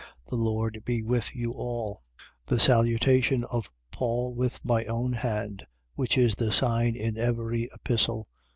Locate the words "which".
5.93-6.17